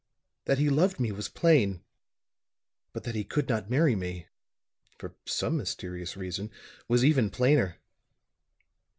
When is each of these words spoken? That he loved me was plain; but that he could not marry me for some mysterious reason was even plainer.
That 0.45 0.57
he 0.57 0.71
loved 0.71 0.99
me 0.99 1.11
was 1.11 1.29
plain; 1.29 1.83
but 2.91 3.03
that 3.03 3.13
he 3.13 3.23
could 3.23 3.47
not 3.47 3.69
marry 3.69 3.95
me 3.95 4.25
for 4.97 5.15
some 5.27 5.57
mysterious 5.57 6.17
reason 6.17 6.49
was 6.87 7.05
even 7.05 7.29
plainer. 7.29 7.77